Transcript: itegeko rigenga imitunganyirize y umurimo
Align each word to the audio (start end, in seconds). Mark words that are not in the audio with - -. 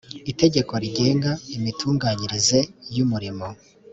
itegeko 0.31 0.73
rigenga 0.83 1.31
imitunganyirize 1.57 2.59
y 2.95 2.97
umurimo 3.05 3.47